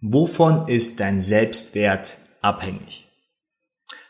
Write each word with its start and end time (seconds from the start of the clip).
Wovon 0.00 0.68
ist 0.68 1.00
dein 1.00 1.20
Selbstwert 1.20 2.18
abhängig? 2.40 3.08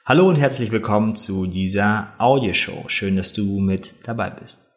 Hallo 0.04 0.28
und 0.28 0.36
herzlich 0.36 0.70
willkommen 0.70 1.16
zu 1.16 1.46
dieser 1.46 2.12
Audioshow. 2.18 2.84
Schön, 2.88 3.16
dass 3.16 3.32
du 3.32 3.58
mit 3.58 3.94
dabei 4.02 4.28
bist. 4.28 4.68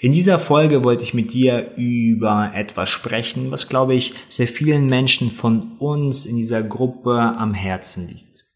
In 0.00 0.12
dieser 0.12 0.38
Folge 0.38 0.84
wollte 0.84 1.04
ich 1.04 1.12
mit 1.12 1.34
dir 1.34 1.74
über 1.76 2.52
etwas 2.54 2.88
sprechen, 2.88 3.50
was, 3.50 3.68
glaube 3.68 3.94
ich, 3.94 4.14
sehr 4.28 4.48
vielen 4.48 4.86
Menschen 4.86 5.30
von 5.30 5.76
uns 5.76 6.24
in 6.24 6.36
dieser 6.36 6.62
Gruppe 6.62 7.20
am 7.20 7.52
Herzen 7.52 8.08
liegt. 8.08 8.46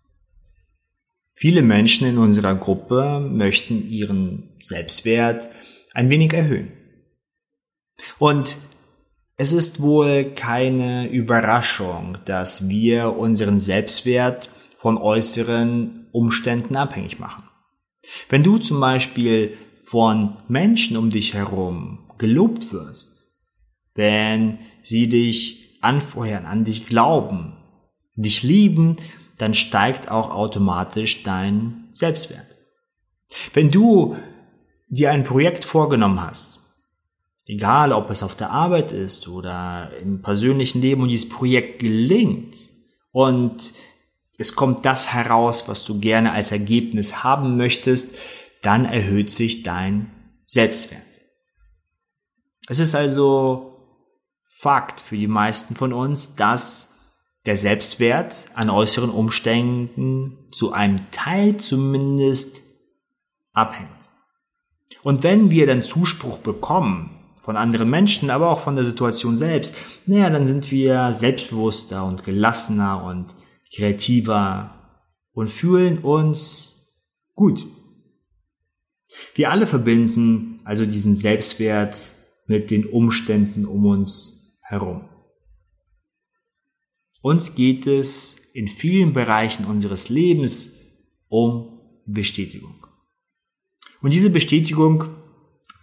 Viele 1.31 1.61
Menschen 1.61 2.09
in 2.09 2.17
unserer 2.17 2.55
Gruppe 2.55 3.21
möchten 3.21 3.87
ihren 3.87 4.49
Selbstwert 4.63 5.51
ein 5.93 6.09
wenig 6.09 6.33
erhöhen. 6.33 6.73
Und 8.19 8.57
es 9.43 9.53
ist 9.53 9.83
wohl 9.83 10.23
keine 10.37 11.09
Überraschung, 11.09 12.17
dass 12.27 12.69
wir 12.69 13.17
unseren 13.17 13.59
Selbstwert 13.59 14.49
von 14.77 14.97
äußeren 14.97 16.07
Umständen 16.13 16.77
abhängig 16.77 17.19
machen. 17.19 17.43
Wenn 18.29 18.45
du 18.45 18.59
zum 18.59 18.79
Beispiel 18.79 19.57
von 19.83 20.37
Menschen 20.47 20.97
um 20.97 21.11
dich 21.11 21.35
herum 21.35 22.09
gelobt 22.19 22.73
wirst, 22.73 23.33
wenn 23.97 24.61
sie 24.85 25.09
dich 25.09 25.77
anfeuern, 25.81 26.47
an 26.47 26.63
dich 26.63 26.87
glauben, 26.87 27.57
dich 28.15 28.45
lieben, 28.45 28.95
dann 29.39 29.55
steigt 29.55 30.09
auch 30.09 30.31
automatisch 30.31 31.25
dein 31.25 31.89
Selbstwert. 31.93 32.57
Wenn 33.55 33.73
du 33.73 34.15
dir 34.89 35.11
ein 35.11 35.25
Projekt 35.25 35.65
vorgenommen 35.65 36.23
hast 36.23 36.62
Egal, 37.47 37.93
ob 37.93 38.11
es 38.11 38.23
auf 38.23 38.37
der 38.37 38.51
Arbeit 38.51 38.93
ist 38.93 39.27
oder 39.27 39.91
im 40.01 40.23
persönlichen 40.23 40.81
Leben 40.81 41.03
und 41.03 41.09
dieses 41.09 41.29
Projekt 41.29 41.81
gelingt 41.81 42.57
und 43.11 43.73
es 44.39 44.55
kommt 44.55 44.85
das 44.85 45.13
heraus, 45.13 45.69
was 45.69 45.85
du 45.85 45.99
gerne 45.99 46.33
als 46.33 46.53
Ergebnis 46.53 47.25
haben 47.25 47.57
möchtest, 47.57 48.17
dann 48.63 48.85
erhöht 48.85 49.31
sich 49.31 49.63
dein 49.63 50.11
Selbstwert. 50.45 51.03
Es 52.69 52.79
ist 52.79 52.95
also 52.95 53.69
Fakt 54.45 55.01
für 55.01 55.17
die 55.17 55.27
meisten 55.27 55.75
von 55.75 55.93
uns, 55.93 56.37
dass 56.37 57.01
der 57.47 57.57
Selbstwert 57.57 58.51
an 58.55 58.71
äußeren 58.71 59.11
Umständen 59.11 60.49
zu 60.53 60.73
einem 60.73 61.11
Teil 61.11 61.57
zumindest 61.57 62.63
abhängt. 63.53 63.91
Und 65.03 65.25
wenn 65.25 65.51
wir 65.51 65.67
dann 65.67 65.83
Zuspruch 65.83 66.39
bekommen, 66.39 67.22
von 67.43 67.57
anderen 67.57 67.91
Menschen, 67.91 68.31
aber 68.31 68.51
auch 68.51 68.61
von 68.61 68.77
der 68.77 68.85
Situation 68.85 69.37
selbst, 69.37 69.75
naja, 70.07 70.31
dann 70.31 70.47
sind 70.47 70.71
wir 70.71 71.13
selbstbewusster 71.13 72.05
und 72.05 72.23
gelassener 72.23 73.03
und 73.03 73.35
kreativer 73.75 75.01
und 75.33 75.51
fühlen 75.51 75.99
uns 75.99 76.95
gut. 77.35 77.67
Wir 79.35 79.51
alle 79.51 79.67
verbinden 79.67 80.61
also 80.63 80.87
diesen 80.87 81.17
Selbstwert 81.17 82.13
mit 82.47 82.71
den 82.71 82.87
Umständen 82.87 83.65
um 83.65 83.87
uns 83.87 84.61
herum. 84.61 85.09
Uns 87.23 87.57
geht 87.57 87.89
es 87.89 88.37
in 88.53 88.69
vielen 88.69 89.13
Bereichen 89.13 89.65
unseres 89.65 90.09
Lebens 90.09 90.81
um 91.29 91.81
Bestätigung. 92.07 92.87
Und 94.01 94.15
diese 94.15 94.31
Bestätigung 94.31 95.07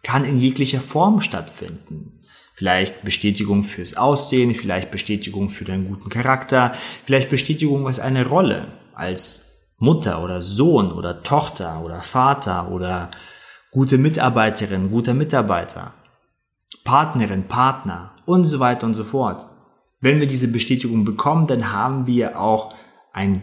kann 0.04 0.26
in 0.26 0.38
jeglicher 0.38 0.82
Form 0.82 1.22
stattfinden. 1.22 2.20
Vielleicht 2.54 3.04
Bestätigung 3.04 3.64
fürs 3.64 3.96
Aussehen, 3.96 4.54
vielleicht 4.54 4.92
Bestätigung 4.92 5.50
für 5.50 5.66
deinen 5.66 5.86
guten 5.86 6.10
Charakter, 6.10 6.74
vielleicht 7.06 7.30
Bestätigung 7.30 7.88
als 7.88 8.00
eine 8.00 8.28
Rolle, 8.28 8.68
als 8.94 9.50
Mutter 9.78 10.22
oder 10.24 10.42
Sohn 10.42 10.92
oder 10.92 11.24
Tochter 11.24 11.82
oder 11.84 12.02
Vater 12.02 12.70
oder 12.70 13.12
gute 13.72 13.98
Mitarbeiterin, 13.98 14.92
guter 14.92 15.14
Mitarbeiter, 15.14 15.94
Partnerin, 16.84 17.48
Partner 17.48 18.16
und 18.26 18.46
so 18.46 18.60
weiter 18.60 18.88
und 18.88 18.94
so 18.94 19.06
fort. 19.06 19.48
Wenn 20.02 20.20
wir 20.20 20.28
diese 20.28 20.50
Bestätigung 20.50 21.06
bekommen, 21.06 21.48
dann 21.48 21.72
haben 21.72 22.08
wir 22.08 22.40
auch 22.40 22.74
einen 23.14 23.42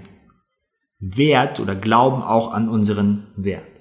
Wert 1.00 1.60
oder 1.60 1.74
glauben 1.74 2.22
auch 2.22 2.52
an 2.52 2.68
unseren 2.68 3.28
Wert. 3.36 3.80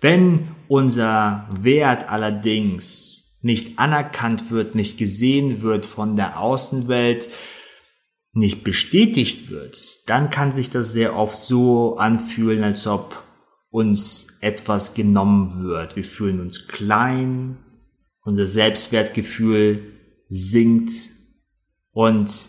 Wenn 0.00 0.48
unser 0.72 1.46
Wert 1.52 2.08
allerdings 2.08 3.38
nicht 3.42 3.78
anerkannt 3.78 4.50
wird, 4.50 4.74
nicht 4.74 4.96
gesehen 4.96 5.60
wird 5.60 5.84
von 5.84 6.16
der 6.16 6.40
Außenwelt, 6.40 7.28
nicht 8.32 8.64
bestätigt 8.64 9.50
wird, 9.50 10.08
dann 10.08 10.30
kann 10.30 10.50
sich 10.50 10.70
das 10.70 10.94
sehr 10.94 11.14
oft 11.14 11.38
so 11.38 11.98
anfühlen, 11.98 12.64
als 12.64 12.86
ob 12.86 13.22
uns 13.68 14.38
etwas 14.40 14.94
genommen 14.94 15.62
wird. 15.62 15.94
Wir 15.94 16.04
fühlen 16.04 16.40
uns 16.40 16.68
klein, 16.68 17.58
unser 18.24 18.46
Selbstwertgefühl 18.46 19.92
sinkt 20.30 20.94
und 21.90 22.48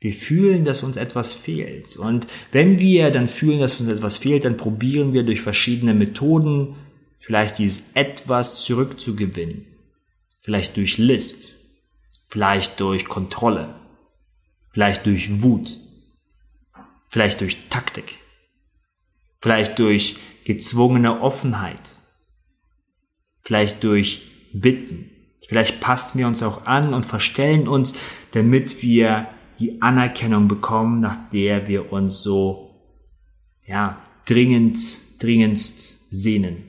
wir 0.00 0.14
fühlen, 0.14 0.64
dass 0.64 0.82
uns 0.82 0.96
etwas 0.96 1.34
fehlt. 1.34 1.96
Und 1.96 2.26
wenn 2.52 2.78
wir 2.78 3.10
dann 3.10 3.28
fühlen, 3.28 3.60
dass 3.60 3.80
uns 3.80 3.90
etwas 3.90 4.16
fehlt, 4.16 4.46
dann 4.46 4.56
probieren 4.56 5.12
wir 5.12 5.22
durch 5.22 5.42
verschiedene 5.42 5.92
Methoden 5.92 6.76
vielleicht 7.18 7.58
dieses 7.58 7.92
etwas 7.94 8.64
zurückzugewinnen. 8.64 9.66
Vielleicht 10.42 10.78
durch 10.78 10.96
List, 10.96 11.54
vielleicht 12.28 12.80
durch 12.80 13.04
Kontrolle, 13.04 13.74
vielleicht 14.70 15.04
durch 15.04 15.42
Wut, 15.42 15.76
vielleicht 17.10 17.42
durch 17.42 17.58
Taktik, 17.68 18.16
vielleicht 19.42 19.78
durch 19.78 20.16
gezwungene 20.44 21.20
Offenheit, 21.20 21.98
vielleicht 23.44 23.84
durch 23.84 24.22
Bitten. 24.54 25.10
Vielleicht 25.46 25.80
passen 25.80 26.18
wir 26.18 26.26
uns 26.26 26.42
auch 26.42 26.64
an 26.64 26.94
und 26.94 27.04
verstellen 27.04 27.68
uns, 27.68 27.94
damit 28.32 28.82
wir 28.82 29.28
die 29.60 29.82
Anerkennung 29.82 30.48
bekommen, 30.48 31.00
nach 31.00 31.16
der 31.30 31.68
wir 31.68 31.92
uns 31.92 32.22
so, 32.22 32.74
ja, 33.62 34.02
dringend, 34.24 34.78
dringendst 35.18 36.10
sehnen. 36.10 36.64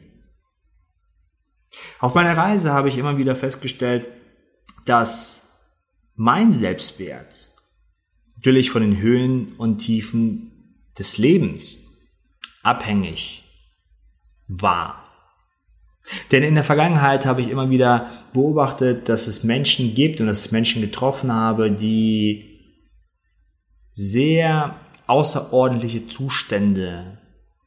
Auf 1.99 2.15
meiner 2.15 2.35
Reise 2.35 2.73
habe 2.73 2.89
ich 2.89 2.97
immer 2.97 3.17
wieder 3.17 3.35
festgestellt, 3.35 4.11
dass 4.85 5.59
mein 6.15 6.53
Selbstwert 6.53 7.51
natürlich 8.35 8.71
von 8.71 8.81
den 8.81 8.99
Höhen 8.99 9.53
und 9.57 9.79
Tiefen 9.79 10.51
des 10.97 11.17
Lebens 11.17 11.87
abhängig 12.63 13.45
war. 14.47 15.01
Denn 16.31 16.43
in 16.43 16.55
der 16.55 16.63
Vergangenheit 16.63 17.25
habe 17.25 17.41
ich 17.41 17.49
immer 17.49 17.69
wieder 17.69 18.09
beobachtet, 18.33 19.07
dass 19.07 19.27
es 19.27 19.43
Menschen 19.43 19.93
gibt 19.95 20.19
und 20.19 20.27
dass 20.27 20.45
es 20.45 20.51
Menschen 20.51 20.81
getroffen 20.81 21.31
habe, 21.31 21.71
die 21.71 22.50
sehr 23.93 24.77
außerordentliche 25.07 26.07
Zustände 26.07 27.17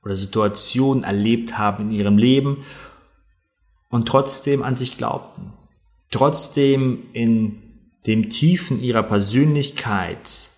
oder 0.03 0.15
Situationen 0.15 1.05
erlebt 1.05 1.59
haben 1.59 1.85
in 1.85 1.93
ihrem 1.93 2.19
Leben 2.19 2.65
und 3.91 4.07
trotzdem 4.07 4.62
an 4.62 4.77
sich 4.77 4.97
glaubten, 4.97 5.53
trotzdem 6.11 7.05
in 7.12 7.62
dem 8.07 8.29
Tiefen 8.31 8.83
ihrer 8.83 9.03
Persönlichkeit 9.03 10.51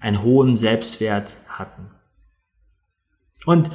einen 0.00 0.22
hohen 0.22 0.56
Selbstwert 0.56 1.36
hatten. 1.46 1.90
Und 3.46 3.70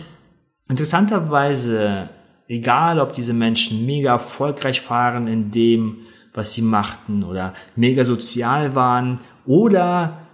interessanterweise, 0.67 2.09
egal 2.47 2.99
ob 2.99 3.13
diese 3.13 3.33
Menschen 3.33 3.85
mega 3.85 4.13
erfolgreich 4.13 4.87
waren 4.89 5.27
in 5.27 5.51
dem, 5.51 6.05
was 6.33 6.53
sie 6.53 6.61
machten 6.61 7.23
oder 7.23 7.53
mega 7.75 8.03
sozial 8.03 8.75
waren 8.75 9.19
oder 9.45 10.28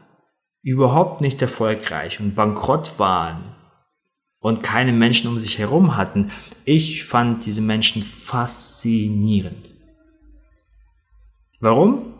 überhaupt 0.65 1.21
nicht 1.21 1.39
erfolgreich 1.43 2.19
und 2.19 2.33
bankrott 2.33 2.97
waren 2.97 3.55
und 4.39 4.63
keine 4.63 4.93
Menschen 4.93 5.29
um 5.29 5.37
sich 5.37 5.59
herum 5.59 5.95
hatten, 5.95 6.31
ich 6.65 7.05
fand 7.05 7.45
diese 7.45 7.61
Menschen 7.61 8.01
faszinierend. 8.01 9.75
Warum? 11.59 12.15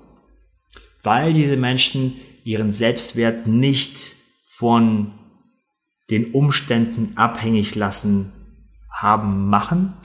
Weil 1.02 1.34
diese 1.34 1.58
Menschen 1.58 2.14
ihren 2.44 2.72
Selbstwert 2.72 3.48
nicht 3.48 4.16
von 4.44 5.12
den 6.12 6.34
Umständen 6.34 7.18
abhängig 7.18 7.74
lassen 7.74 8.32
haben 8.92 9.50
machen. 9.50 9.96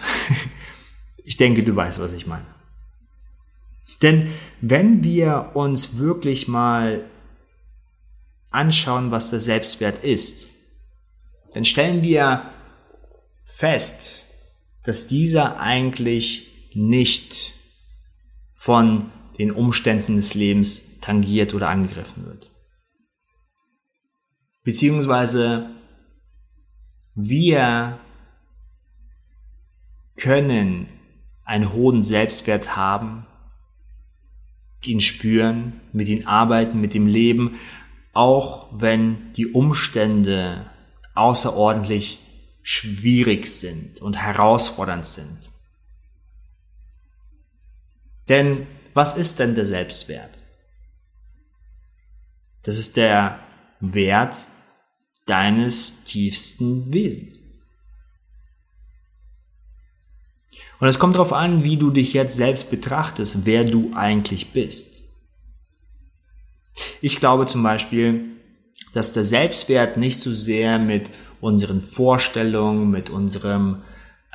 ich 1.25 1.37
denke, 1.37 1.63
du 1.63 1.77
weißt, 1.77 2.01
was 2.01 2.15
ich 2.15 2.27
meine. 2.27 2.47
Denn 4.01 4.29
wenn 4.63 5.05
wir 5.05 5.51
uns 5.53 5.99
wirklich 5.99 6.49
mal 6.49 7.05
anschauen, 8.51 9.11
was 9.11 9.31
der 9.31 9.41
Selbstwert 9.41 10.05
ist, 10.05 10.47
dann 11.53 11.65
stellen 11.65 12.03
wir 12.03 12.51
fest, 13.45 14.27
dass 14.83 15.07
dieser 15.07 15.61
eigentlich 15.61 16.71
nicht 16.75 17.55
von 18.55 19.11
den 19.39 19.51
Umständen 19.51 20.17
des 20.17 20.35
Lebens 20.35 21.01
tangiert 21.01 21.55
oder 21.55 21.69
angegriffen 21.69 22.27
wird. 22.27 22.51
Beziehungsweise 24.63 25.71
wir 27.15 27.99
können 30.17 30.89
einen 31.45 31.73
hohen 31.73 32.03
Selbstwert 32.03 32.77
haben, 32.77 33.27
ihn 34.85 35.01
spüren, 35.01 35.81
mit 35.93 36.09
ihm 36.09 36.27
arbeiten, 36.27 36.81
mit 36.81 36.95
ihm 36.95 37.07
leben, 37.07 37.59
auch 38.13 38.69
wenn 38.73 39.33
die 39.35 39.47
Umstände 39.47 40.71
außerordentlich 41.15 42.21
schwierig 42.63 43.47
sind 43.47 44.01
und 44.01 44.15
herausfordernd 44.15 45.07
sind. 45.07 45.51
Denn 48.29 48.67
was 48.95 49.17
ist 49.17 49.39
denn 49.39 49.55
der 49.55 49.67
Selbstwert? 49.67 50.43
Das 52.63 52.77
ist 52.77 52.97
der 52.97 53.41
Wert 53.81 54.37
deines 55.27 56.05
tiefsten 56.05 56.93
Wesens. 56.93 57.41
Und 60.81 60.89
es 60.89 60.99
kommt 60.99 61.15
darauf 61.15 61.33
an, 61.33 61.63
wie 61.63 61.77
du 61.77 61.91
dich 61.91 62.15
jetzt 62.15 62.37
selbst 62.37 62.71
betrachtest, 62.71 63.45
wer 63.45 63.65
du 63.65 63.93
eigentlich 63.95 64.53
bist. 64.53 65.00
Ich 67.01 67.19
glaube 67.19 67.47
zum 67.47 67.63
Beispiel, 67.63 68.25
dass 68.93 69.13
der 69.13 69.25
Selbstwert 69.25 69.97
nicht 69.97 70.21
so 70.21 70.35
sehr 70.35 70.79
mit 70.79 71.11
unseren 71.41 71.81
Vorstellungen, 71.81 72.91
mit 72.91 73.11
unserem 73.11 73.83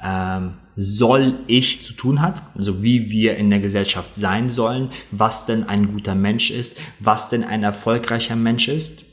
ähm, 0.04 0.56
soll 0.76 1.40
ich 1.48 1.84
zu 1.84 1.94
tun 1.94 2.22
hat, 2.22 2.42
also 2.56 2.84
wie 2.84 3.10
wir 3.10 3.38
in 3.38 3.50
der 3.50 3.60
Gesellschaft 3.60 4.14
sein 4.16 4.50
sollen, 4.50 4.90
was 5.12 5.46
denn 5.46 5.64
ein 5.64 5.94
guter 5.94 6.16
Mensch 6.16 6.52
ist, 6.52 6.78
was 7.00 7.30
denn 7.30 7.44
ein 7.44 7.64
erfolgreicher 7.64 8.36
Mensch 8.36 8.68
ist. 8.68 9.04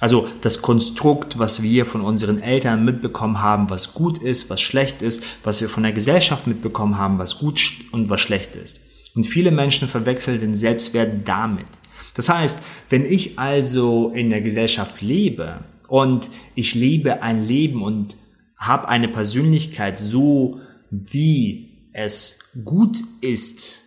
Also 0.00 0.26
das 0.40 0.62
Konstrukt, 0.62 1.38
was 1.38 1.62
wir 1.62 1.86
von 1.86 2.00
unseren 2.00 2.42
Eltern 2.42 2.84
mitbekommen 2.84 3.40
haben, 3.40 3.70
was 3.70 3.94
gut 3.94 4.18
ist, 4.18 4.50
was 4.50 4.60
schlecht 4.60 5.00
ist, 5.00 5.22
was 5.44 5.60
wir 5.60 5.68
von 5.68 5.84
der 5.84 5.92
Gesellschaft 5.92 6.48
mitbekommen 6.48 6.98
haben, 6.98 7.18
was 7.18 7.38
gut 7.38 7.62
und 7.92 8.10
was 8.10 8.20
schlecht 8.20 8.56
ist. 8.56 8.80
Und 9.14 9.24
viele 9.24 9.50
Menschen 9.50 9.88
verwechseln 9.88 10.40
den 10.40 10.54
Selbstwert 10.54 11.28
damit. 11.28 11.66
Das 12.14 12.28
heißt, 12.28 12.64
wenn 12.88 13.04
ich 13.04 13.38
also 13.38 14.10
in 14.10 14.30
der 14.30 14.40
Gesellschaft 14.40 15.00
lebe 15.00 15.64
und 15.88 16.30
ich 16.54 16.74
lebe 16.74 17.22
ein 17.22 17.46
Leben 17.46 17.82
und 17.82 18.16
habe 18.56 18.88
eine 18.88 19.08
Persönlichkeit 19.08 19.98
so, 19.98 20.60
wie 20.90 21.90
es 21.92 22.38
gut 22.64 22.98
ist 23.20 23.80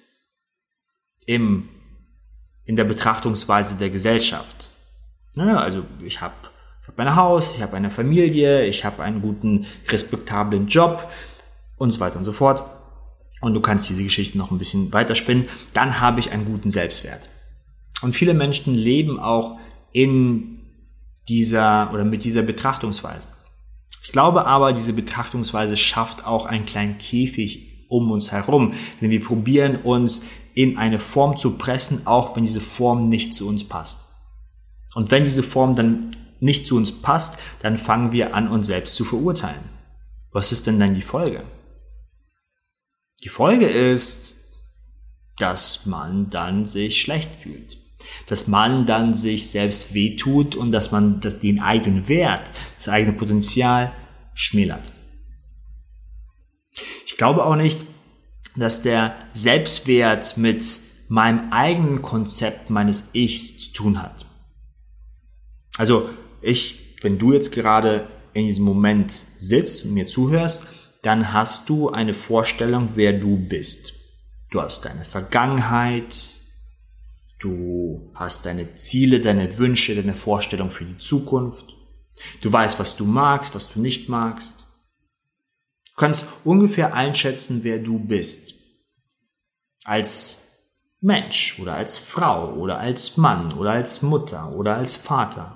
im, 1.26 1.70
in 2.66 2.76
der 2.76 2.84
Betrachtungsweise 2.84 3.76
der 3.76 3.90
Gesellschaft. 3.90 4.70
Ja, 5.36 5.58
also 5.58 5.86
ich 6.04 6.22
habe 6.22 6.36
ich 6.82 6.88
hab 6.88 7.00
ein 7.00 7.16
Haus, 7.16 7.56
ich 7.56 7.62
habe 7.64 7.76
eine 7.76 7.90
Familie, 7.90 8.66
ich 8.66 8.86
habe 8.86 9.02
einen 9.02 9.22
guten, 9.22 9.66
respektablen 9.90 10.68
Job 10.68 11.12
und 11.78 11.92
so 11.92 12.00
weiter 12.00 12.18
und 12.18 12.26
so 12.26 12.32
fort. 12.32 12.64
Und 13.46 13.54
du 13.54 13.62
kannst 13.62 13.88
diese 13.88 14.04
Geschichte 14.04 14.40
noch 14.40 14.50
ein 14.50 14.58
bisschen 14.58 14.92
weiterspinnen. 14.92 15.46
Dann 15.74 16.00
habe 16.00 16.20
ich 16.20 16.32
einen 16.32 16.46
guten 16.46 16.72
Selbstwert. 16.72 17.30
Und 18.02 18.16
viele 18.16 18.34
Menschen 18.34 18.74
leben 18.74 19.20
auch 19.20 19.60
in 19.92 20.62
dieser 21.30 21.92
oder 21.94 22.04
mit 22.04 22.24
dieser 22.24 22.42
Betrachtungsweise. 22.42 23.28
Ich 24.02 24.12
glaube 24.12 24.48
aber, 24.48 24.74
diese 24.74 24.94
Betrachtungsweise 24.94 25.78
schafft 25.78 26.26
auch 26.26 26.48
einen 26.48 26.66
kleinen 26.66 26.98
Käfig 26.98 27.86
um 27.88 28.10
uns 28.10 28.32
herum, 28.32 28.74
denn 29.00 29.12
wir 29.12 29.24
probieren 29.24 29.76
uns 29.76 30.26
in 30.56 30.80
eine 30.80 31.00
Form 31.00 31.38
zu 31.38 31.56
pressen, 31.60 32.08
auch 32.08 32.36
wenn 32.36 32.44
diese 32.44 32.62
Form 32.62 33.10
nicht 33.10 33.36
zu 33.36 33.48
uns 33.48 33.64
passt. 33.64 34.10
Und 34.96 35.12
wenn 35.12 35.24
diese 35.24 35.44
Form 35.44 35.76
dann 35.76 36.16
nicht 36.40 36.66
zu 36.66 36.78
uns 36.78 36.92
passt, 36.92 37.40
dann 37.62 37.76
fangen 37.76 38.12
wir 38.12 38.34
an, 38.34 38.48
uns 38.48 38.66
selbst 38.66 38.96
zu 38.96 39.06
verurteilen. 39.06 39.70
Was 40.32 40.52
ist 40.52 40.66
denn 40.66 40.80
dann 40.80 40.96
die 40.96 41.04
Folge? 41.04 41.44
Die 43.26 43.30
Folge 43.30 43.66
ist, 43.66 44.36
dass 45.40 45.88
man 45.88 46.30
dann 46.30 46.68
sich 46.68 47.02
schlecht 47.02 47.34
fühlt. 47.34 47.80
Dass 48.28 48.48
man 48.48 48.86
dann 48.86 49.16
sich 49.16 49.50
selbst 49.50 49.96
wehtut 49.96 50.54
und 50.56 50.72
dass 50.72 50.92
man 50.92 51.22
das, 51.22 51.40
den 51.40 51.60
eigenen 51.60 52.08
Wert, 52.08 52.52
das 52.78 52.88
eigene 52.88 53.14
Potenzial 53.14 53.92
schmälert. 54.36 54.92
Ich 57.08 57.18
glaube 57.18 57.44
auch 57.46 57.56
nicht, 57.56 57.84
dass 58.56 58.84
der 58.84 59.16
Selbstwert 59.34 60.38
mit 60.38 60.64
meinem 61.08 61.52
eigenen 61.52 62.04
Konzept 62.04 62.70
meines 62.70 63.10
Ichs 63.14 63.58
zu 63.58 63.74
tun 63.74 64.04
hat. 64.04 64.28
Also 65.78 66.10
ich, 66.44 66.96
wenn 67.02 67.18
du 67.18 67.34
jetzt 67.34 67.52
gerade 67.52 68.08
in 68.34 68.46
diesem 68.46 68.66
Moment 68.66 69.26
sitzt 69.36 69.86
und 69.86 69.96
mir 69.96 70.06
zuhörst, 70.06 70.68
dann 71.06 71.34
hast 71.34 71.70
du 71.70 71.90
eine 71.90 72.16
Vorstellung, 72.16 72.96
wer 72.96 73.14
du 73.14 73.38
bist. 73.38 73.94
Du 74.50 74.60
hast 74.60 74.86
deine 74.86 75.06
Vergangenheit, 75.06 76.16
du 77.40 78.12
hast 78.16 78.46
deine 78.48 78.74
Ziele, 78.74 79.20
deine 79.20 79.58
Wünsche, 79.60 79.96
deine 79.96 80.16
Vorstellung 80.16 80.72
für 80.72 80.86
die 80.86 80.98
Zukunft. 80.98 81.76
Du 82.42 82.52
weißt, 82.52 82.80
was 82.80 82.96
du 82.96 83.06
magst, 83.06 83.54
was 83.54 83.72
du 83.72 83.82
nicht 83.82 84.10
magst. 84.10 84.66
Du 85.90 85.94
kannst 85.98 86.26
ungefähr 86.44 86.96
einschätzen, 86.96 87.60
wer 87.64 87.78
du 87.78 88.00
bist. 88.00 88.56
Als 89.84 90.42
Mensch 91.02 91.60
oder 91.60 91.76
als 91.76 92.00
Frau 92.00 92.54
oder 92.54 92.80
als 92.80 93.18
Mann 93.18 93.54
oder 93.54 93.74
als 93.74 94.02
Mutter 94.02 94.54
oder 94.56 94.76
als 94.76 94.96
Vater 94.96 95.56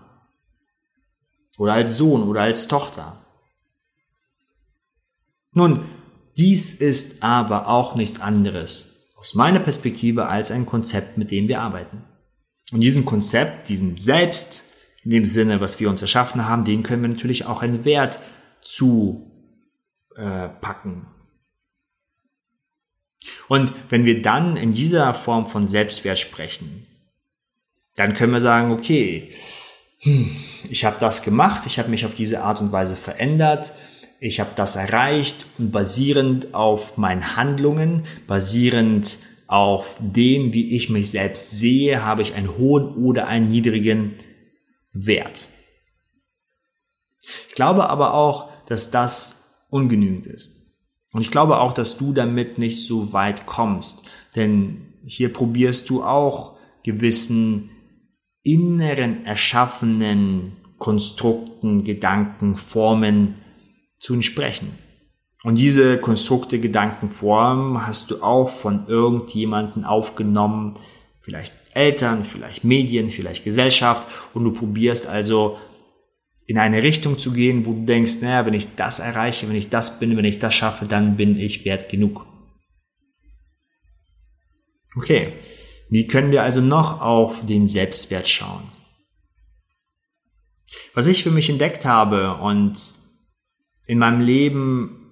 oder 1.57 1.73
als 1.73 1.97
Sohn 1.97 2.21
oder 2.23 2.41
als 2.41 2.67
Tochter. 2.67 3.25
Nun, 5.51 5.85
dies 6.37 6.73
ist 6.73 7.23
aber 7.23 7.67
auch 7.67 7.95
nichts 7.95 8.19
anderes 8.21 8.89
aus 9.19 9.35
meiner 9.35 9.59
Perspektive 9.59 10.27
als 10.27 10.49
ein 10.49 10.65
Konzept, 10.65 11.17
mit 11.17 11.29
dem 11.29 11.49
wir 11.49 11.59
arbeiten. 11.59 12.03
Und 12.71 12.79
diesem 12.79 13.03
Konzept, 13.03 13.67
diesem 13.67 13.97
Selbst, 13.97 14.63
in 15.03 15.11
dem 15.11 15.25
Sinne, 15.25 15.59
was 15.59 15.79
wir 15.79 15.89
uns 15.89 16.01
erschaffen 16.01 16.47
haben, 16.47 16.63
den 16.63 16.83
können 16.83 17.01
wir 17.01 17.09
natürlich 17.09 17.45
auch 17.45 17.61
einen 17.61 17.83
Wert 17.83 18.19
zu 18.61 19.29
äh, 20.15 20.47
packen. 20.61 21.07
Und 23.49 23.73
wenn 23.89 24.05
wir 24.05 24.21
dann 24.21 24.55
in 24.55 24.71
dieser 24.71 25.13
Form 25.13 25.47
von 25.47 25.67
Selbstwert 25.67 26.19
sprechen, 26.19 26.85
dann 27.95 28.13
können 28.13 28.31
wir 28.31 28.39
sagen, 28.39 28.71
okay, 28.71 29.31
hm, 29.99 30.33
ich 30.69 30.85
habe 30.85 30.97
das 30.99 31.23
gemacht, 31.23 31.63
ich 31.65 31.79
habe 31.79 31.89
mich 31.89 32.05
auf 32.05 32.15
diese 32.15 32.41
Art 32.43 32.61
und 32.61 32.71
Weise 32.71 32.95
verändert, 32.95 33.73
ich 34.19 34.39
habe 34.39 34.51
das 34.55 34.75
erreicht 34.75 35.45
und 35.57 35.71
basierend 35.71 36.53
auf 36.53 36.97
meinen 36.97 37.35
Handlungen, 37.35 38.03
basierend 38.27 39.19
auf 39.47 39.97
dem, 39.99 40.53
wie 40.53 40.75
ich 40.75 40.89
mich 40.89 41.09
selbst 41.09 41.51
sehe, 41.51 42.05
habe 42.05 42.21
ich 42.21 42.35
einen 42.35 42.57
hohen 42.57 42.95
oder 42.95 43.27
einen 43.27 43.45
niedrigen 43.45 44.15
Wert. 44.91 45.47
Ich 47.47 47.55
glaube 47.55 47.89
aber 47.89 48.13
auch, 48.13 48.49
dass 48.67 48.91
das 48.91 49.51
ungenügend 49.69 50.27
ist. 50.27 50.59
Und 51.13 51.21
ich 51.21 51.31
glaube 51.31 51.59
auch, 51.59 51.73
dass 51.73 51.97
du 51.97 52.13
damit 52.13 52.57
nicht 52.57 52.85
so 52.85 53.13
weit 53.13 53.45
kommst. 53.45 54.05
Denn 54.35 54.93
hier 55.05 55.33
probierst 55.33 55.89
du 55.89 56.03
auch 56.03 56.57
gewissen 56.83 57.71
inneren 58.43 59.25
erschaffenen 59.25 60.57
Konstrukten, 60.77 61.83
Gedanken, 61.83 62.55
Formen 62.55 63.35
zu 63.99 64.13
entsprechen. 64.13 64.77
Und 65.43 65.55
diese 65.55 65.97
Konstrukte, 65.99 66.59
Gedanken, 66.59 67.09
Formen 67.09 67.87
hast 67.87 68.11
du 68.11 68.21
auch 68.21 68.49
von 68.49 68.87
irgendjemanden 68.87 69.85
aufgenommen, 69.85 70.73
vielleicht 71.21 71.53
Eltern, 71.73 72.25
vielleicht 72.25 72.63
Medien, 72.63 73.07
vielleicht 73.07 73.43
Gesellschaft 73.43 74.07
und 74.33 74.43
du 74.43 74.51
probierst 74.51 75.07
also 75.07 75.57
in 76.45 76.57
eine 76.57 76.81
Richtung 76.81 77.19
zu 77.19 77.31
gehen, 77.31 77.65
wo 77.65 77.73
du 77.73 77.85
denkst, 77.85 78.21
naja, 78.21 78.45
wenn 78.45 78.55
ich 78.55 78.75
das 78.75 78.99
erreiche, 78.99 79.47
wenn 79.47 79.55
ich 79.55 79.69
das 79.69 79.99
bin, 79.99 80.17
wenn 80.17 80.25
ich 80.25 80.39
das 80.39 80.55
schaffe, 80.55 80.85
dann 80.85 81.15
bin 81.15 81.37
ich 81.37 81.63
wert 81.63 81.89
genug. 81.89 82.25
Okay, 84.97 85.33
wie 85.89 86.07
können 86.07 86.31
wir 86.31 86.43
also 86.43 86.61
noch 86.61 87.01
auf 87.01 87.45
den 87.45 87.67
Selbstwert 87.67 88.27
schauen? 88.27 88.63
Was 90.95 91.07
ich 91.07 91.23
für 91.23 91.31
mich 91.31 91.49
entdeckt 91.49 91.85
habe 91.85 92.35
und 92.37 92.98
in 93.89 93.97
meinem 93.97 94.21
Leben 94.21 95.09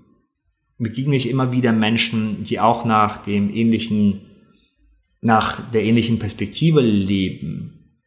begegne 0.77 1.15
ich 1.15 1.27
immer 1.27 1.51
wieder 1.51 1.72
Menschen, 1.72 2.43
die 2.43 2.60
auch 2.60 2.86
nach 2.86 3.17
dem 3.17 3.50
ähnlichen, 3.50 4.22
nach 5.19 5.72
der 5.72 5.84
ähnlichen 5.84 6.19
Perspektive 6.19 6.79
leben. 6.79 8.03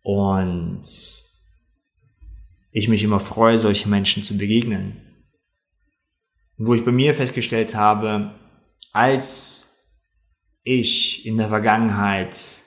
Und 0.00 0.82
ich 2.70 2.88
mich 2.88 3.02
immer 3.02 3.20
freue, 3.20 3.58
solche 3.58 3.90
Menschen 3.90 4.22
zu 4.22 4.38
begegnen. 4.38 4.96
Wo 6.56 6.72
ich 6.72 6.86
bei 6.86 6.92
mir 6.92 7.14
festgestellt 7.14 7.74
habe, 7.74 8.34
als 8.94 9.84
ich 10.62 11.26
in 11.26 11.36
der 11.36 11.50
Vergangenheit 11.50 12.62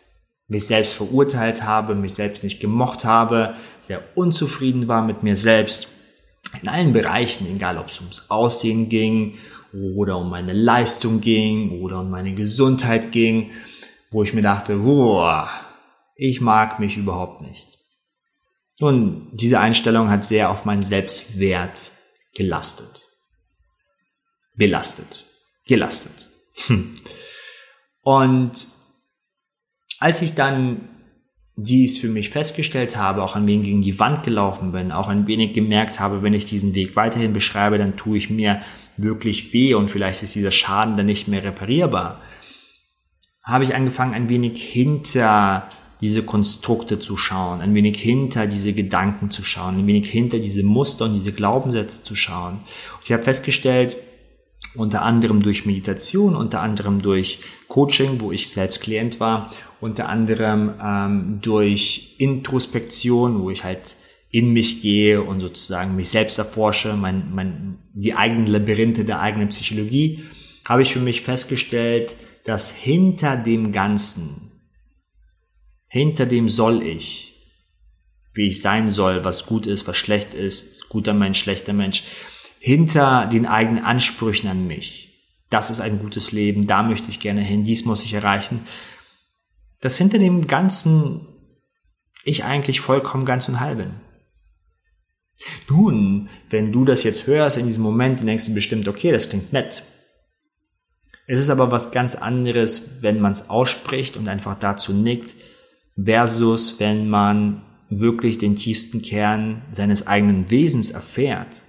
mich 0.48 0.67
selbst 0.67 0.93
verurteilt 0.93 1.63
habe, 1.63 1.95
mich 1.95 2.13
selbst 2.13 2.43
nicht 2.43 2.60
gemocht 2.60 3.03
habe, 3.03 3.55
sehr 3.79 4.03
unzufrieden 4.15 4.88
war 4.88 5.03
mit 5.03 5.24
mir 5.24 5.36
selbst. 5.36 5.88
In 6.62 6.67
allen 6.67 6.93
Bereichen, 6.93 7.48
egal 7.48 7.77
ob 7.77 7.88
es 7.88 8.00
ums 8.00 8.29
Aussehen 8.29 8.89
ging 8.89 9.38
oder 9.74 10.17
um 10.17 10.29
meine 10.29 10.53
Leistung 10.53 11.21
ging 11.21 11.81
oder 11.81 12.01
um 12.01 12.10
meine 12.10 12.33
Gesundheit 12.33 13.12
ging, 13.12 13.51
wo 14.12 14.24
ich 14.24 14.33
mir 14.33 14.41
dachte, 14.41 14.77
boah, 14.77 15.50
ich 16.15 16.41
mag 16.41 16.79
mich 16.79 16.98
überhaupt 16.98 17.41
nicht. 17.41 17.79
Und 18.79 19.29
diese 19.33 19.60
Einstellung 19.60 20.10
hat 20.10 20.25
sehr 20.25 20.50
auf 20.50 20.65
meinen 20.65 20.81
Selbstwert 20.81 21.91
gelastet. 22.36 23.07
Belastet. 24.55 25.25
Gelastet. 25.65 26.27
Und 28.01 28.67
als 30.00 30.21
ich 30.21 30.33
dann 30.33 30.89
dies 31.55 32.00
für 32.00 32.08
mich 32.08 32.29
festgestellt 32.29 32.98
habe, 32.98 33.24
auch 33.24 33.36
ein 33.36 33.48
wenig 33.48 33.65
gegen 33.65 33.81
die 33.81 34.00
Wand 34.00 34.24
gelaufen 34.24 34.72
bin, 34.72 34.91
auch 34.91 35.10
ein 35.10 35.27
wenig 35.27 35.53
gemerkt 35.53 36.00
habe, 36.00 36.24
wenn 36.24 36.34
ich 36.34 36.46
diesen 36.46 36.75
Weg 36.75 36.96
weiterhin 36.96 37.34
beschreibe, 37.34 37.77
dann 37.77 37.98
tue 37.98 38.17
ich 38.17 38.29
mir 38.29 38.62
wirklich 38.98 39.53
weh 39.53 39.74
und 39.74 39.89
vielleicht 39.89 40.24
ist 40.24 40.36
dieser 40.36 40.51
Schaden 40.51 40.98
dann 40.98 41.05
nicht 41.05 41.27
mehr 41.27 41.43
reparierbar, 41.43 42.22
habe 43.43 43.63
ich 43.63 43.75
angefangen, 43.75 44.13
ein 44.13 44.29
wenig 44.29 44.62
hinter 44.62 45.67
diese 46.00 46.24
Konstrukte 46.24 47.00
zu 47.00 47.15
schauen, 47.15 47.62
ein 47.62 47.75
wenig 47.75 47.98
hinter 47.98 48.48
diese 48.48 48.74
Gedanken 48.74 49.29
zu 49.29 49.43
schauen, 49.43 49.77
ein 49.77 49.88
wenig 49.88 50.10
hinter 50.10 50.39
diese 50.39 50.63
Muster 50.63 51.05
und 51.05 51.13
diese 51.13 51.31
Glaubenssätze 51.31 52.03
zu 52.03 52.15
schauen. 52.15 52.55
Und 52.55 53.05
ich 53.05 53.12
habe 53.12 53.24
festgestellt, 53.24 53.98
unter 54.75 55.01
anderem 55.01 55.41
durch 55.41 55.65
Meditation, 55.65 56.35
unter 56.35 56.61
anderem 56.61 57.01
durch 57.01 57.39
Coaching, 57.67 58.21
wo 58.21 58.31
ich 58.31 58.49
selbst 58.49 58.81
Klient 58.81 59.19
war, 59.19 59.49
unter 59.79 60.07
anderem 60.07 60.73
ähm, 60.81 61.39
durch 61.41 62.15
Introspektion, 62.19 63.41
wo 63.41 63.49
ich 63.49 63.63
halt 63.63 63.97
in 64.29 64.53
mich 64.53 64.81
gehe 64.81 65.21
und 65.21 65.41
sozusagen 65.41 65.95
mich 65.95 66.09
selbst 66.09 66.37
erforsche, 66.37 66.95
mein, 66.95 67.33
mein, 67.33 67.79
die 67.93 68.13
eigenen 68.13 68.47
Labyrinthe 68.47 69.03
der 69.03 69.19
eigenen 69.19 69.49
Psychologie, 69.49 70.23
habe 70.65 70.83
ich 70.83 70.93
für 70.93 70.99
mich 70.99 71.21
festgestellt, 71.21 72.15
dass 72.45 72.73
hinter 72.73 73.35
dem 73.35 73.73
Ganzen 73.73 74.51
hinter 75.91 76.25
dem 76.25 76.47
soll 76.47 76.83
ich, 76.83 77.33
wie 78.33 78.47
ich 78.47 78.61
sein 78.61 78.89
soll, 78.89 79.25
was 79.25 79.45
gut 79.45 79.67
ist, 79.67 79.89
was 79.89 79.97
schlecht 79.97 80.33
ist, 80.33 80.87
guter 80.87 81.13
Mensch, 81.13 81.39
schlechter 81.39 81.73
Mensch, 81.73 82.03
hinter 82.63 83.25
den 83.25 83.47
eigenen 83.47 83.83
Ansprüchen 83.83 84.47
an 84.47 84.67
mich. 84.67 85.35
Das 85.49 85.71
ist 85.71 85.81
ein 85.81 85.97
gutes 85.97 86.31
Leben, 86.31 86.67
da 86.67 86.83
möchte 86.83 87.09
ich 87.09 87.19
gerne 87.19 87.41
hin, 87.41 87.63
dies 87.63 87.85
muss 87.85 88.03
ich 88.03 88.13
erreichen. 88.13 88.61
Dass 89.81 89.97
hinter 89.97 90.19
dem 90.19 90.45
Ganzen 90.45 91.27
ich 92.23 92.43
eigentlich 92.43 92.79
vollkommen 92.79 93.25
ganz 93.25 93.49
und 93.49 93.59
halb 93.59 93.79
bin. 93.79 93.93
Nun, 95.67 96.29
wenn 96.51 96.71
du 96.71 96.85
das 96.85 97.01
jetzt 97.01 97.25
hörst 97.25 97.57
in 97.57 97.65
diesem 97.65 97.81
Moment, 97.81 98.21
denkst 98.23 98.45
du 98.45 98.53
bestimmt, 98.53 98.87
okay, 98.87 99.11
das 99.11 99.29
klingt 99.29 99.51
nett. 99.51 99.83
Es 101.25 101.39
ist 101.39 101.49
aber 101.49 101.71
was 101.71 101.91
ganz 101.91 102.13
anderes, 102.13 103.01
wenn 103.01 103.19
man 103.19 103.31
es 103.31 103.49
ausspricht 103.49 104.17
und 104.17 104.27
einfach 104.27 104.59
dazu 104.59 104.93
nickt, 104.93 105.33
versus 106.01 106.79
wenn 106.79 107.09
man 107.09 107.63
wirklich 107.89 108.37
den 108.37 108.55
tiefsten 108.55 109.01
Kern 109.01 109.63
seines 109.71 110.05
eigenen 110.05 110.51
Wesens 110.51 110.91
erfährt 110.91 111.63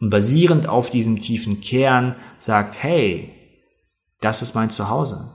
und 0.00 0.10
basierend 0.10 0.68
auf 0.68 0.90
diesem 0.90 1.18
tiefen 1.18 1.60
Kern 1.60 2.16
sagt, 2.38 2.82
hey, 2.82 3.30
das 4.20 4.42
ist 4.42 4.54
mein 4.54 4.70
Zuhause. 4.70 5.32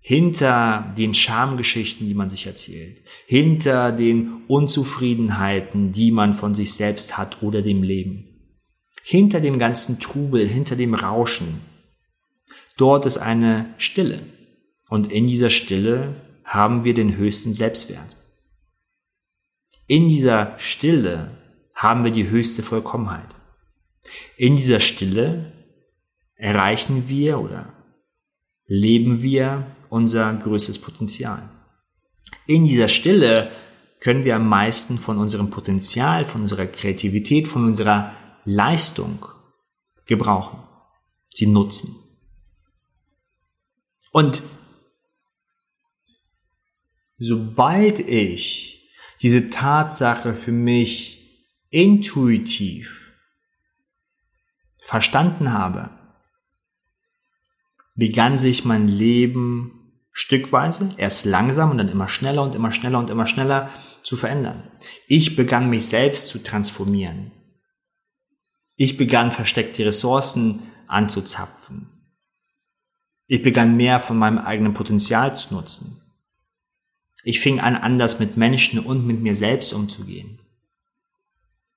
Hinter 0.00 0.92
den 0.98 1.14
Schamgeschichten, 1.14 2.06
die 2.06 2.14
man 2.14 2.28
sich 2.28 2.46
erzählt, 2.46 3.02
hinter 3.26 3.90
den 3.90 4.44
Unzufriedenheiten, 4.48 5.92
die 5.92 6.10
man 6.10 6.34
von 6.34 6.54
sich 6.54 6.74
selbst 6.74 7.16
hat 7.16 7.42
oder 7.42 7.62
dem 7.62 7.82
Leben, 7.82 8.28
hinter 9.02 9.40
dem 9.40 9.58
ganzen 9.58 10.00
Trubel, 10.00 10.46
hinter 10.46 10.76
dem 10.76 10.94
Rauschen, 10.94 11.60
dort 12.76 13.06
ist 13.06 13.18
eine 13.18 13.74
Stille. 13.78 14.20
Und 14.90 15.10
in 15.10 15.26
dieser 15.26 15.50
Stille 15.50 16.16
haben 16.44 16.84
wir 16.84 16.94
den 16.94 17.16
höchsten 17.16 17.54
Selbstwert. 17.54 18.16
In 19.86 20.08
dieser 20.08 20.58
Stille 20.58 21.33
haben 21.74 22.04
wir 22.04 22.10
die 22.10 22.28
höchste 22.28 22.62
Vollkommenheit. 22.62 23.34
In 24.36 24.56
dieser 24.56 24.80
Stille 24.80 25.52
erreichen 26.36 27.08
wir 27.08 27.40
oder 27.40 27.72
leben 28.66 29.22
wir 29.22 29.66
unser 29.90 30.32
größtes 30.34 30.78
Potenzial. 30.80 31.48
In 32.46 32.64
dieser 32.64 32.88
Stille 32.88 33.50
können 34.00 34.24
wir 34.24 34.36
am 34.36 34.48
meisten 34.48 34.98
von 34.98 35.18
unserem 35.18 35.50
Potenzial, 35.50 36.24
von 36.24 36.42
unserer 36.42 36.66
Kreativität, 36.66 37.48
von 37.48 37.64
unserer 37.64 38.14
Leistung 38.44 39.24
gebrauchen, 40.06 40.62
sie 41.32 41.46
nutzen. 41.46 41.96
Und 44.12 44.42
sobald 47.16 47.98
ich 47.98 48.90
diese 49.22 49.48
Tatsache 49.48 50.34
für 50.34 50.52
mich 50.52 51.13
intuitiv 51.74 53.12
verstanden 54.78 55.52
habe, 55.52 55.90
begann 57.96 58.38
sich 58.38 58.64
mein 58.64 58.86
Leben 58.86 60.00
stückweise, 60.12 60.94
erst 60.98 61.24
langsam 61.24 61.72
und 61.72 61.78
dann 61.78 61.88
immer 61.88 62.06
schneller 62.06 62.44
und 62.44 62.54
immer 62.54 62.70
schneller 62.70 63.00
und 63.00 63.10
immer 63.10 63.26
schneller 63.26 63.70
zu 64.04 64.16
verändern. 64.16 64.70
Ich 65.08 65.34
begann 65.34 65.68
mich 65.68 65.86
selbst 65.86 66.28
zu 66.28 66.38
transformieren. 66.38 67.32
Ich 68.76 68.96
begann 68.96 69.32
versteckte 69.32 69.84
Ressourcen 69.84 70.62
anzuzapfen. 70.86 71.90
Ich 73.26 73.42
begann 73.42 73.76
mehr 73.76 73.98
von 73.98 74.16
meinem 74.16 74.38
eigenen 74.38 74.74
Potenzial 74.74 75.34
zu 75.34 75.52
nutzen. 75.52 76.00
Ich 77.24 77.40
fing 77.40 77.58
an, 77.58 77.74
anders 77.74 78.20
mit 78.20 78.36
Menschen 78.36 78.78
und 78.78 79.04
mit 79.06 79.20
mir 79.20 79.34
selbst 79.34 79.72
umzugehen. 79.72 80.38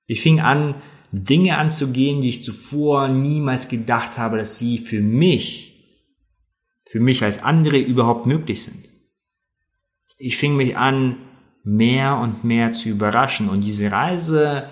Ich 0.08 0.22
fing 0.22 0.40
an, 0.40 0.74
Dinge 1.12 1.58
anzugehen, 1.58 2.22
die 2.22 2.30
ich 2.30 2.42
zuvor 2.42 3.08
niemals 3.08 3.68
gedacht 3.68 4.18
habe, 4.18 4.38
dass 4.38 4.58
sie 4.58 4.78
für 4.78 5.00
mich, 5.00 6.02
für 6.88 6.98
mich 6.98 7.22
als 7.22 7.42
andere 7.42 7.78
überhaupt 7.78 8.26
möglich 8.26 8.64
sind. 8.64 8.90
Ich 10.16 10.38
fing 10.38 10.56
mich 10.56 10.76
an, 10.76 11.16
mehr 11.62 12.16
und 12.16 12.42
mehr 12.42 12.72
zu 12.72 12.88
überraschen 12.88 13.50
und 13.50 13.60
diese 13.60 13.92
Reise, 13.92 14.70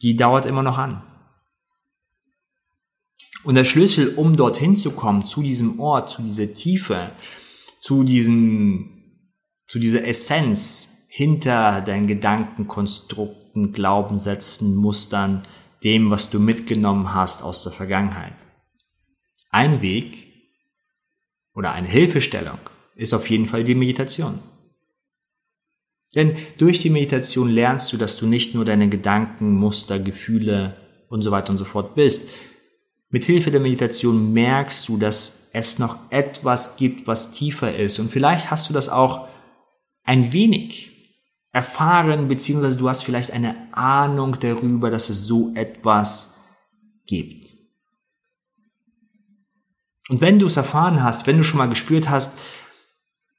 die 0.00 0.16
dauert 0.16 0.46
immer 0.46 0.62
noch 0.62 0.78
an. 0.78 1.02
Und 3.42 3.56
der 3.56 3.64
Schlüssel, 3.64 4.14
um 4.14 4.36
dorthin 4.36 4.76
zu 4.76 4.92
kommen, 4.92 5.26
zu 5.26 5.42
diesem 5.42 5.80
Ort, 5.80 6.10
zu 6.10 6.22
dieser 6.22 6.54
Tiefe, 6.54 7.10
zu 7.80 8.04
diesem, 8.04 9.22
zu 9.66 9.80
dieser 9.80 10.04
Essenz 10.06 10.95
hinter 11.16 11.80
deinen 11.80 12.06
Gedankenkonstrukten, 12.06 13.72
Glaubenssätzen, 13.72 14.76
Mustern, 14.76 15.48
dem, 15.82 16.10
was 16.10 16.28
du 16.28 16.38
mitgenommen 16.38 17.14
hast 17.14 17.42
aus 17.42 17.62
der 17.62 17.72
Vergangenheit. 17.72 18.34
Ein 19.48 19.80
Weg 19.80 20.30
oder 21.54 21.72
eine 21.72 21.88
Hilfestellung 21.88 22.58
ist 22.96 23.14
auf 23.14 23.30
jeden 23.30 23.46
Fall 23.46 23.64
die 23.64 23.74
Meditation. 23.74 24.40
Denn 26.14 26.36
durch 26.58 26.80
die 26.80 26.90
Meditation 26.90 27.48
lernst 27.48 27.94
du, 27.94 27.96
dass 27.96 28.18
du 28.18 28.26
nicht 28.26 28.54
nur 28.54 28.66
deine 28.66 28.90
Gedanken, 28.90 29.54
Muster, 29.54 29.98
Gefühle 29.98 30.76
und 31.08 31.22
so 31.22 31.30
weiter 31.30 31.50
und 31.50 31.56
so 31.56 31.64
fort 31.64 31.94
bist. 31.94 32.28
Mit 33.08 33.24
Hilfe 33.24 33.50
der 33.50 33.60
Meditation 33.60 34.34
merkst 34.34 34.86
du, 34.86 34.98
dass 34.98 35.48
es 35.54 35.78
noch 35.78 35.96
etwas 36.10 36.76
gibt, 36.76 37.06
was 37.06 37.32
tiefer 37.32 37.74
ist. 37.74 38.00
Und 38.00 38.10
vielleicht 38.10 38.50
hast 38.50 38.68
du 38.68 38.74
das 38.74 38.90
auch 38.90 39.28
ein 40.02 40.34
wenig 40.34 40.92
erfahren, 41.56 42.28
beziehungsweise 42.28 42.76
du 42.76 42.86
hast 42.86 43.02
vielleicht 43.02 43.30
eine 43.30 43.72
Ahnung 43.72 44.36
darüber, 44.38 44.90
dass 44.90 45.08
es 45.08 45.24
so 45.24 45.54
etwas 45.54 46.36
gibt. 47.06 47.46
Und 50.10 50.20
wenn 50.20 50.38
du 50.38 50.48
es 50.48 50.58
erfahren 50.58 51.02
hast, 51.02 51.26
wenn 51.26 51.38
du 51.38 51.44
schon 51.44 51.56
mal 51.56 51.70
gespürt 51.70 52.10
hast, 52.10 52.38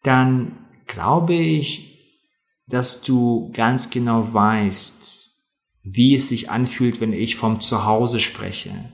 dann 0.01 0.65
glaube 0.87 1.35
ich, 1.35 2.23
dass 2.65 3.03
du 3.03 3.51
ganz 3.53 3.91
genau 3.91 4.33
weißt, 4.33 5.31
wie 5.83 6.15
es 6.15 6.29
sich 6.29 6.49
anfühlt, 6.49 6.99
wenn 6.99 7.13
ich 7.13 7.35
vom 7.35 7.59
Zuhause 7.59 8.19
spreche, 8.19 8.91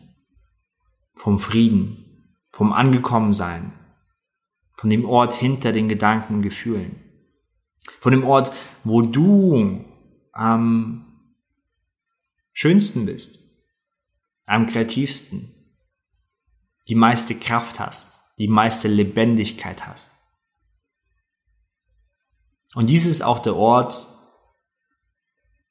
vom 1.16 1.40
Frieden, 1.40 2.36
vom 2.52 2.74
Angekommensein, 2.74 3.72
von 4.76 4.90
dem 4.90 5.06
Ort 5.06 5.34
hinter 5.34 5.72
den 5.72 5.88
Gedanken 5.88 6.36
und 6.36 6.42
Gefühlen, 6.42 7.03
von 8.00 8.12
dem 8.12 8.24
Ort, 8.24 8.52
wo 8.84 9.02
du 9.02 9.86
am 10.32 11.06
schönsten 12.52 13.06
bist, 13.06 13.40
am 14.46 14.68
kreativsten, 14.68 15.54
die 16.88 16.96
meiste 16.96 17.36
Kraft 17.36 17.80
hast, 17.80 18.20
die 18.38 18.48
meiste 18.48 18.88
Lebendigkeit 18.88 19.88
hast. 19.88 20.12
Und 22.76 22.90
dies 22.90 23.06
ist 23.06 23.22
auch 23.22 23.40
der 23.40 23.56
Ort 23.56 24.08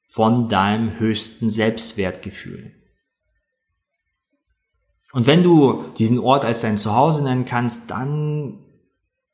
von 0.07 0.47
deinem 0.47 0.99
höchsten 0.99 1.49
Selbstwertgefühl. 1.49 2.71
Und 5.11 5.27
wenn 5.27 5.43
du 5.43 5.83
diesen 5.97 6.19
Ort 6.19 6.45
als 6.45 6.61
dein 6.61 6.77
Zuhause 6.77 7.23
nennen 7.23 7.45
kannst, 7.45 7.91
dann 7.91 8.63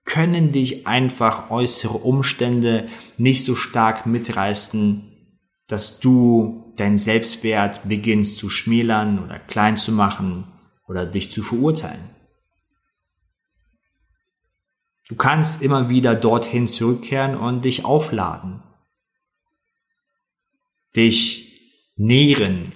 können 0.10 0.52
dich 0.52 0.88
einfach 0.88 1.52
äußere 1.52 2.00
Umstände 2.00 2.90
nicht 3.20 3.46
so 3.46 3.54
stark 3.54 4.08
mitreißen, 4.08 5.04
dass 5.68 6.00
du 6.00 6.74
deinen 6.78 6.98
Selbstwert 6.98 7.88
beginnst 7.88 8.38
zu 8.38 8.50
schmälern 8.50 9.24
oder 9.24 9.38
klein 9.38 9.78
zu 9.78 9.92
machen 9.92 10.52
oder 10.88 11.06
dich 11.06 11.32
zu 11.32 11.44
verurteilen. 11.44 12.10
Du 15.10 15.16
kannst 15.16 15.62
immer 15.62 15.90
wieder 15.90 16.16
dorthin 16.16 16.68
zurückkehren 16.68 17.38
und 17.38 17.64
dich 17.64 17.86
aufladen, 17.86 18.64
dich 20.96 21.62
nähren 21.98 22.72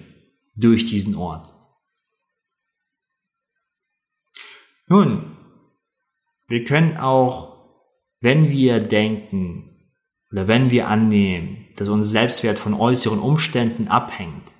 durch 0.54 0.86
diesen 0.86 1.16
Ort. 1.16 1.52
Nun, 4.86 5.33
wir 6.48 6.64
können 6.64 6.96
auch, 6.96 7.56
wenn 8.20 8.50
wir 8.50 8.80
denken 8.80 9.70
oder 10.30 10.48
wenn 10.48 10.70
wir 10.70 10.88
annehmen, 10.88 11.66
dass 11.76 11.88
unser 11.88 12.08
Selbstwert 12.08 12.58
von 12.58 12.74
äußeren 12.74 13.18
Umständen 13.18 13.88
abhängt, 13.88 14.52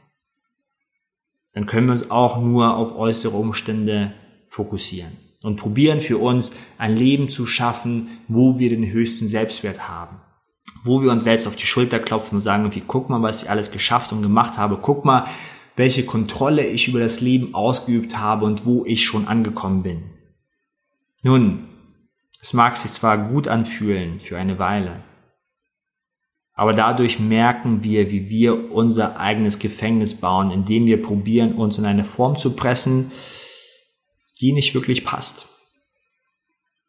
dann 1.53 1.67
können 1.67 1.87
wir 1.87 1.93
uns 1.93 2.11
auch 2.11 2.41
nur 2.41 2.77
auf 2.77 2.97
äußere 2.97 3.37
Umstände 3.37 4.13
fokussieren 4.49 5.17
und 5.45 5.57
probieren 5.57 6.01
für 6.01 6.19
uns 6.19 6.57
ein 6.79 6.97
Leben 6.97 7.29
zu 7.29 7.47
schaffen, 7.47 8.09
wo 8.29 8.59
wir 8.59 8.71
den 8.71 8.91
höchsten 8.91 9.29
Selbstwert 9.29 9.89
haben. 9.89 10.17
Wo 10.83 11.03
wir 11.03 11.11
uns 11.11 11.25
selbst 11.25 11.47
auf 11.47 11.57
die 11.57 11.67
Schulter 11.67 11.99
klopfen 11.99 12.37
und 12.37 12.43
sagen, 12.43 12.75
wie 12.75 12.83
guck 12.87 13.09
mal, 13.09 13.23
was 13.23 13.43
ich 13.43 13.51
alles 13.51 13.71
geschafft 13.71 14.13
und 14.13 14.23
gemacht 14.23 14.59
habe. 14.59 14.79
Guck 14.81 15.05
mal, 15.05 15.27
welche 15.77 16.05
Kontrolle 16.05 16.67
ich 16.67 16.89
über 16.89 17.01
das 17.01 17.21
Leben 17.21 17.55
ausgeübt 17.55 18.19
habe 18.19 18.45
und 18.45 18.67
wo 18.67 18.85
ich 18.85 19.05
schon 19.05 19.27
angekommen 19.27 19.83
bin. 19.83 20.03
Nun, 21.23 21.69
es 22.45 22.53
mag 22.53 22.77
sich 22.77 22.91
zwar 22.91 23.17
gut 23.17 23.49
anfühlen 23.49 24.21
für 24.21 24.37
eine 24.37 24.59
Weile, 24.59 25.03
aber 26.53 26.75
dadurch 26.75 27.19
merken 27.19 27.83
wir, 27.83 28.11
wie 28.11 28.29
wir 28.29 28.71
unser 28.71 29.19
eigenes 29.19 29.59
Gefängnis 29.59 30.21
bauen, 30.21 30.51
indem 30.51 30.87
wir 30.87 31.01
probieren, 31.01 31.55
uns 31.55 31.79
in 31.79 31.87
eine 31.87 32.05
Form 32.05 32.37
zu 32.37 32.55
pressen, 32.55 33.11
die 34.43 34.53
nicht 34.53 34.75
wirklich 34.75 35.07
passt. 35.07 35.49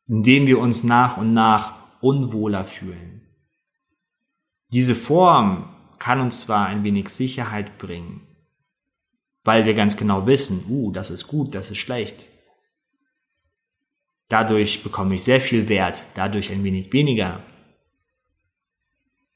Indem 0.09 0.45
wir 0.45 0.59
uns 0.59 0.83
nach 0.83 1.15
und 1.15 1.33
nach 1.33 2.01
unwohler 2.01 2.65
fühlen. 2.65 3.21
Diese 4.73 4.93
Form 4.93 5.73
kann 5.99 6.19
uns 6.19 6.41
zwar 6.41 6.65
ein 6.65 6.83
wenig 6.83 7.07
Sicherheit 7.07 7.77
bringen, 7.77 8.27
weil 9.45 9.63
wir 9.63 9.73
ganz 9.73 9.95
genau 9.95 10.27
wissen, 10.27 10.65
uh, 10.67 10.91
das 10.91 11.11
ist 11.11 11.27
gut, 11.27 11.55
das 11.55 11.71
ist 11.71 11.77
schlecht. 11.77 12.34
Dadurch 14.27 14.83
bekomme 14.83 15.15
ich 15.15 15.23
sehr 15.23 15.39
viel 15.39 15.69
Wert, 15.69 16.07
dadurch 16.15 16.51
ein 16.51 16.63
wenig 16.63 16.91
weniger. 16.91 17.43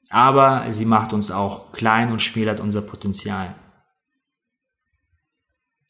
Aber 0.10 0.66
sie 0.74 0.86
macht 0.86 1.14
uns 1.14 1.30
auch 1.30 1.72
klein 1.72 2.12
und 2.12 2.22
schmälert 2.22 2.60
unser 2.60 2.82
Potenzial. 2.82 3.56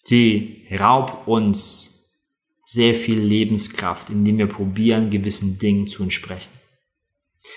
Sie 0.03 0.67
raubt 0.77 1.27
uns 1.27 2.11
sehr 2.65 2.93
viel 2.93 3.19
Lebenskraft, 3.19 4.09
indem 4.09 4.37
wir 4.37 4.47
probieren, 4.47 5.09
gewissen 5.09 5.57
Dingen 5.59 5.87
zu 5.87 6.03
entsprechen. 6.03 6.51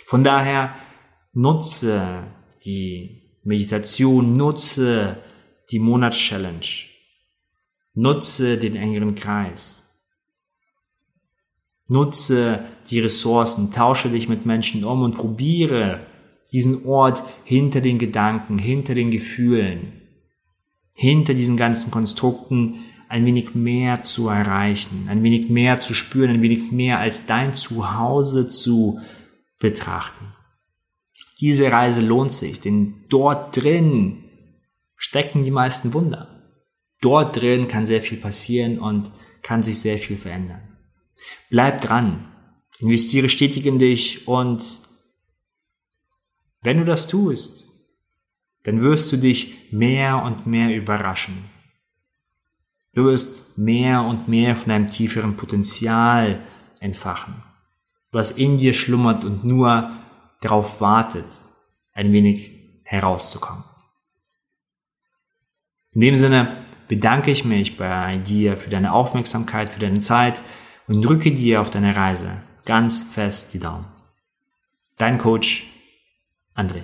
Von 0.07 0.23
daher 0.23 0.75
nutze 1.33 2.25
die 2.65 3.39
Meditation, 3.43 4.37
nutze 4.37 5.23
die 5.71 5.81
Monatschallenge, 5.81 6.87
nutze 7.95 8.59
den 8.59 8.77
engeren 8.77 9.15
Kreis 9.15 9.92
Nutze 11.89 12.65
die 12.91 13.01
Ressourcen, 13.01 13.73
tausche 13.73 14.09
dich 14.09 14.29
mit 14.29 14.47
Menschen 14.47 14.85
um 14.85 15.03
und 15.03 15.17
probiere 15.17 16.07
diesen 16.53 16.85
Ort 16.85 17.23
hinter 17.45 17.81
den 17.81 17.99
Gedanken, 17.99 18.59
hinter 18.59 18.95
den 18.95 19.11
Gefühlen, 19.11 20.01
hinter 20.95 21.35
diesen 21.35 21.57
ganzen 21.57 21.91
Konstrukten 21.91 22.81
ein 23.09 23.27
wenig 23.27 23.55
mehr 23.55 24.03
zu 24.03 24.29
erreichen, 24.29 25.07
ein 25.09 25.23
wenig 25.23 25.51
mehr 25.51 25.81
zu 25.81 25.93
spüren, 25.93 26.31
ein 26.31 26.43
wenig 26.43 26.73
mehr 26.73 26.99
als 26.99 27.27
dein 27.27 27.55
Zuhause 27.55 28.49
zu 28.49 29.01
betrachten. 29.59 30.33
Diese 31.41 31.71
Reise 31.71 32.01
lohnt 32.01 32.33
sich, 32.33 32.61
denn 32.61 33.05
dort 33.09 33.57
drin 33.57 34.25
stecken 34.97 35.43
die 35.43 35.51
meisten 35.51 35.93
Wunder. 35.93 36.29
Dort 37.01 37.37
drin 37.37 37.67
kann 37.67 37.85
sehr 37.85 38.01
viel 38.01 38.19
passieren 38.19 38.79
und 38.79 39.11
kann 39.43 39.63
sich 39.63 39.81
sehr 39.81 39.99
viel 39.99 40.17
verändern. 40.17 40.72
Bleib 41.51 41.81
dran. 41.81 42.29
Investiere 42.81 43.29
stetig 43.29 43.67
in 43.67 43.79
dich 43.79 44.27
und 44.27 44.81
wenn 46.63 46.79
du 46.79 46.85
das 46.85 47.09
tust, 47.09 47.71
dann 48.65 48.81
wirst 48.81 49.11
du 49.13 49.17
dich 49.17 49.73
mehr 49.73 50.23
und 50.23 50.47
mehr 50.47 50.75
überraschen. 50.75 51.51
Du 52.95 53.05
wirst 53.05 53.59
mehr 53.59 54.03
und 54.03 54.29
mehr 54.29 54.57
von 54.57 54.69
deinem 54.69 54.87
tieferen 54.87 55.37
Potenzial 55.37 56.41
entfachen, 56.81 57.43
was 58.13 58.33
in 58.33 58.57
dir 58.57 58.75
schlummert 58.75 59.25
und 59.25 59.45
nur 59.45 59.93
darauf 60.41 60.81
wartet, 60.81 61.27
ein 61.93 62.13
wenig 62.13 62.51
herauszukommen. 62.85 63.65
In 65.95 66.01
dem 66.01 66.17
Sinne 66.17 66.65
bedanke 66.89 67.31
ich 67.31 67.45
mich 67.45 67.77
bei 67.77 68.19
dir 68.19 68.57
für 68.57 68.71
deine 68.71 68.93
Aufmerksamkeit, 68.93 69.71
für 69.71 69.81
deine 69.81 70.01
Zeit, 70.01 70.43
und 70.89 71.03
drücke 71.03 71.33
dir 71.33 71.61
auf 71.61 71.71
deiner 71.71 71.97
Reise 71.97 72.31
ganz 72.65 73.03
fest 73.03 73.55
die 73.55 73.59
Daumen. 73.59 73.87
Dein 74.97 75.19
Coach 75.19 75.67
André. 76.55 76.83